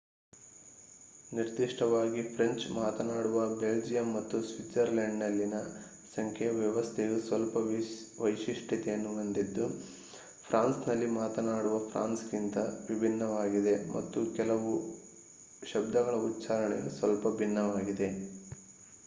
[1.31, 5.57] ನಿರ್ದಿಷ್ಟವಾಗಿ ಫ್ರೆಂಚ್‌ ಮಾತನಾಡುವ ಬೆಲ್ಜಿಯಂ ಮತ್ತು ಸ್ವಿಜರ್ಲೆಂಡ್‌ನಲ್ಲಿನ
[6.15, 7.53] ಸಂಖ್ಯೆ ವ್ಯವಸ್ಥೆಯು ಸ್ವಲ್ಪ
[8.19, 9.67] ವೈಶಿಷ್ಟ್ಯತೆಯನ್ನು ಹೊಂದಿದ್ದು
[10.47, 12.57] ಫ್ರಾನ್ಸ್‌ನಲ್ಲಿ ಮಾತನಾಡುವ ಫ್ರಾನ್ಸ್‌ಗಿಂತ
[12.89, 14.73] ವಿಭಿನ್ನವಾಗಿದೆ ಮತ್ತು ಕೆಲವು
[15.65, 18.09] ಶಬ್ದಗಳ ಉಚ್ಛಾರಣೆಯು ಸ್ವಲ್ಪ ಭಿನ್ನವಾಗಿದೆ